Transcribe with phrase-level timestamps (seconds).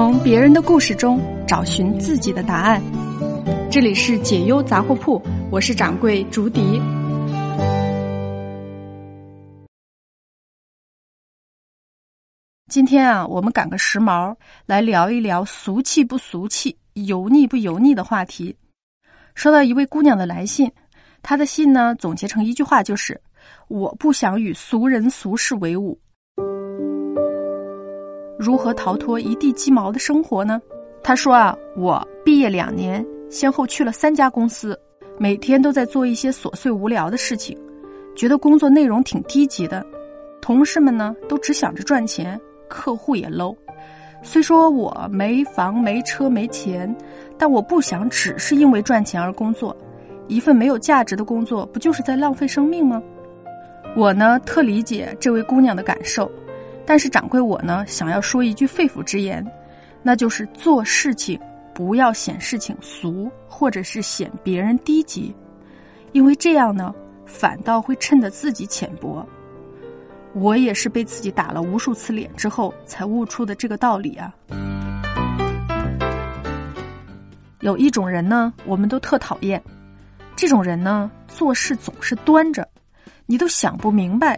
[0.00, 2.82] 从别人的故事中找寻自己的答案。
[3.70, 6.80] 这里是解忧杂货铺，我是掌柜竹笛。
[12.70, 14.34] 今天啊，我们赶个时髦，
[14.64, 18.56] 来聊一聊俗气不俗气、油腻不油腻的话题。
[19.34, 20.72] 收到一位姑娘的来信，
[21.22, 23.20] 她的信呢总结成一句话，就是
[23.68, 26.00] “我不想与俗人俗事为伍”。
[28.40, 30.58] 如何逃脱一地鸡毛的生活呢？
[31.02, 34.80] 他说啊，我毕业两年，先后去了三家公司，
[35.18, 37.54] 每天都在做一些琐碎无聊的事情，
[38.16, 39.84] 觉得工作内容挺低级的。
[40.40, 43.54] 同事们呢，都只想着赚钱，客户也 low。
[44.22, 46.96] 虽说我没房没车没钱，
[47.36, 49.76] 但我不想只是因为赚钱而工作。
[50.28, 53.02] 一份没有价值的工作，不就是在浪费生命吗？
[53.94, 56.30] 我呢，特理解这位姑娘的感受。
[56.90, 59.46] 但是掌柜我呢，想要说一句肺腑之言，
[60.02, 61.38] 那就是做事情
[61.72, 65.32] 不要显事情俗，或者是显别人低级，
[66.10, 66.92] 因为这样呢，
[67.24, 69.24] 反倒会衬得自己浅薄。
[70.32, 74.34] 我也是被自己打了无数次脸之后，才悟出的这个道理啊。
[77.60, 79.62] 有一种人呢，我们都特讨厌，
[80.34, 82.68] 这种人呢，做事总是端着，
[83.26, 84.36] 你都想不明白，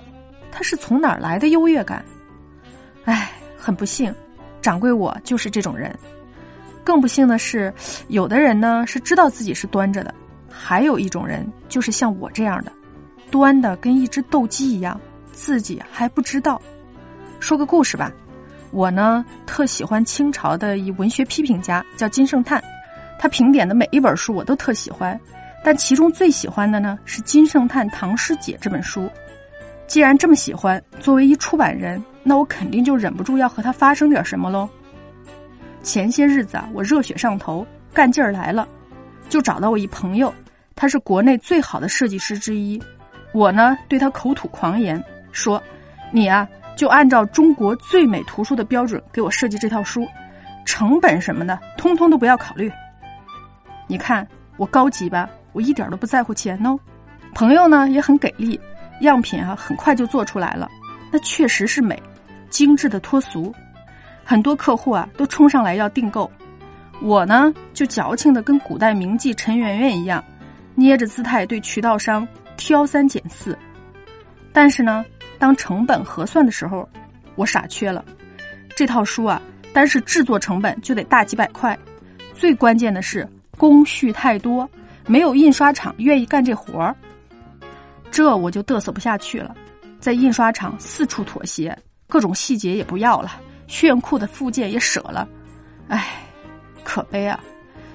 [0.50, 2.04] 他是从哪儿来的优越感。
[3.04, 4.14] 唉，很不幸，
[4.60, 5.92] 掌柜我就是这种人。
[6.84, 7.72] 更不幸的是，
[8.08, 10.14] 有的人呢是知道自己是端着的，
[10.50, 12.72] 还有一种人就是像我这样的，
[13.30, 15.00] 端的跟一只斗鸡一样，
[15.32, 16.60] 自己还不知道。
[17.38, 18.12] 说个故事吧，
[18.70, 22.62] 我呢特喜欢清朝的一文学批评家叫金圣叹，
[23.18, 25.18] 他评点的每一本书我都特喜欢，
[25.64, 29.08] 但其中最喜欢的呢是《金圣叹唐诗解》这本书。
[29.86, 32.02] 既然这么喜欢，作为一出版人。
[32.22, 34.68] 那我肯定就忍不住要和他发生点什么喽。
[35.82, 38.66] 前些日子啊，我热血上头，干劲儿来了，
[39.28, 40.32] 就找到我一朋友，
[40.76, 42.80] 他是国内最好的设计师之一。
[43.32, 45.60] 我呢对他口吐狂言，说
[46.12, 46.46] ：“你啊，
[46.76, 50.06] 就按照中国最美图书的标准给我设计这套书，
[50.64, 52.70] 成本什么的，通通都不要考虑。
[53.88, 56.78] 你看我高级吧，我一点都不在乎钱哦。”
[57.34, 58.60] 朋友呢也很给力，
[59.00, 60.68] 样品啊很快就做出来了，
[61.10, 62.00] 那确实是美。
[62.52, 63.52] 精致的脱俗，
[64.22, 66.30] 很多客户啊都冲上来要订购，
[67.00, 70.22] 我呢就矫情的跟古代名妓陈圆圆一样，
[70.74, 73.58] 捏着姿态对渠道商挑三拣四。
[74.52, 75.02] 但是呢，
[75.38, 76.86] 当成本核算的时候，
[77.36, 78.04] 我傻缺了。
[78.76, 79.40] 这套书啊，
[79.72, 81.76] 单是制作成本就得大几百块，
[82.34, 83.26] 最关键的是
[83.56, 84.68] 工序太多，
[85.06, 86.94] 没有印刷厂愿意干这活儿。
[88.10, 89.56] 这我就嘚瑟不下去了，
[89.98, 91.74] 在印刷厂四处妥协。
[92.12, 95.26] 各种细节也不要了，炫酷的附件也舍了，
[95.88, 96.22] 唉，
[96.84, 97.42] 可悲啊！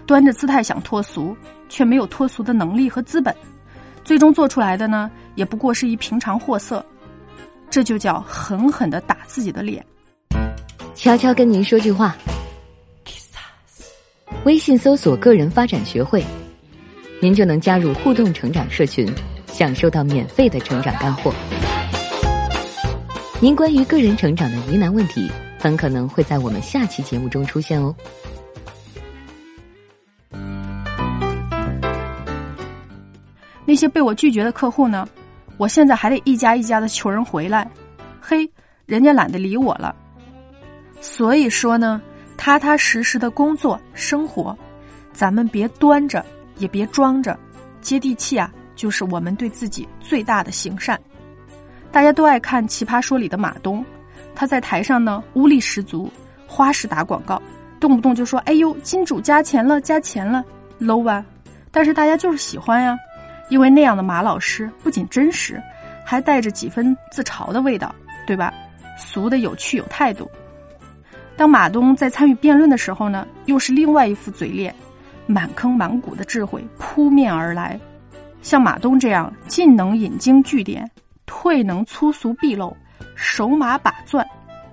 [0.07, 1.37] 端着姿态想脱俗，
[1.69, 3.35] 却没有脱俗的能力和资本，
[4.03, 6.83] 最终做出来的呢，也不过是一平常货色。
[7.69, 9.85] 这就叫狠狠的打自己的脸。
[10.95, 12.17] 悄悄跟您说句话，
[14.45, 16.25] 微信搜索“个人发展学会”，
[17.21, 19.07] 您就能加入互动成长社群，
[19.45, 21.31] 享受到免费的成长干货。
[23.39, 27.95] 您关于个人成长的疑难问题，很可能会在我们下期节目中出现哦。
[33.63, 35.07] 那些被我拒绝的客户呢？
[35.57, 37.69] 我现在还得一家一家的求人回来，
[38.19, 38.49] 嘿，
[38.87, 39.95] 人家懒得理我了。
[40.99, 42.01] 所以说呢，
[42.37, 44.57] 踏踏实实的工作生活，
[45.13, 46.25] 咱们别端着，
[46.57, 47.37] 也别装着，
[47.81, 50.99] 接地气啊，就是我们对自己最大的行善。
[51.91, 53.83] 大家都爱看《奇葩说》里的马东，
[54.35, 56.11] 他在台上呢，污力十足，
[56.45, 57.41] 花式打广告，
[57.79, 60.43] 动不动就说：“哎呦，金主加钱了，加钱了
[60.79, 61.25] ，low 吧？”
[61.71, 62.97] 但是大家就是喜欢呀，
[63.49, 65.61] 因为那样的马老师不仅真实，
[66.05, 67.93] 还带着几分自嘲的味道，
[68.25, 68.53] 对吧？
[68.97, 70.29] 俗的有趣有态度。
[71.35, 74.73] 当马东在参与辩论的时候呢，又是另外一副嘴脸，
[75.27, 77.79] 满坑满谷的智慧扑面而来。
[78.41, 80.89] 像马东这样，进能引经据典。
[81.27, 82.75] 退能粗俗毕露，
[83.15, 84.27] 手马把攥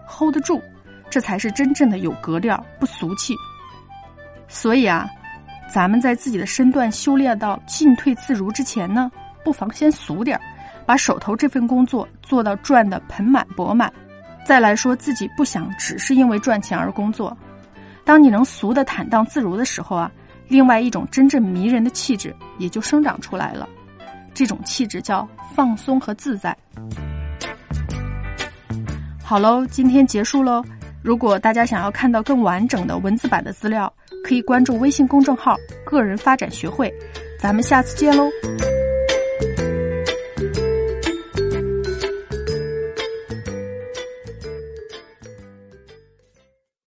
[0.08, 0.62] ，hold 得住，
[1.10, 3.34] 这才是真正的有格调，不俗气。
[4.48, 5.06] 所以啊，
[5.68, 9.10] 咱们在自己的身段修炼到进退自如之前呢，
[9.44, 10.42] 不妨先俗点儿，
[10.86, 13.92] 把手头这份工作做到赚得盆满钵满，
[14.44, 17.36] 再来说自己不想只是因为赚钱而工作。
[18.04, 20.10] 当你能俗的坦荡自如的时候啊，
[20.46, 23.68] 另外一种真正迷人的气质也就生长出来了。
[24.34, 26.56] 这种气质叫放松和自在。
[29.22, 30.62] 好喽，今天结束喽，
[31.02, 33.90] 如果大家想要看到更完整的文字版的资料，
[34.22, 36.92] 可以关注微信公众号“个人发展学会”。
[37.40, 38.28] 咱们下次见喽！